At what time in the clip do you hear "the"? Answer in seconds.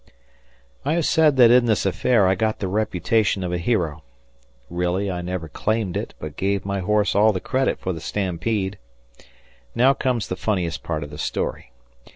2.57-2.67, 7.31-7.39, 7.93-8.01, 10.27-10.35, 11.11-11.19